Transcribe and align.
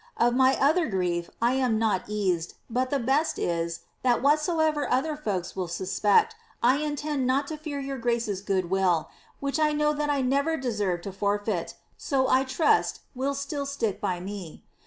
^ 0.19 0.27
Of 0.27 0.33
my 0.33 0.57
other 0.59 0.87
grief 0.87 1.29
I 1.43 1.51
am 1.53 1.77
not 1.77 2.05
eased, 2.09 2.55
but 2.71 2.89
the 2.89 2.97
best 2.97 3.37
is, 3.37 3.81
that 4.01 4.23
whatsoever 4.23 4.89
other 4.89 5.15
folks 5.15 5.55
will 5.55 5.67
suspect, 5.67 6.33
1 6.61 6.81
intend 6.81 7.27
not 7.27 7.45
to 7.49 7.55
fear 7.55 7.79
your 7.79 7.99
grace's 7.99 8.41
good 8.41 8.71
will, 8.71 9.09
which 9.41 9.59
as 9.59 9.65
I 9.67 9.73
know 9.73 9.93
that 9.93 10.09
I 10.09 10.21
never 10.23 10.57
deserved 10.57 11.03
to 11.03 11.11
for 11.11 11.37
fint, 11.37 11.75
so 11.99 12.27
I 12.27 12.43
trust 12.45 13.01
will 13.13 13.35
still 13.35 13.67
stick 13.67 14.01
by 14.01 14.19
me. 14.19 14.63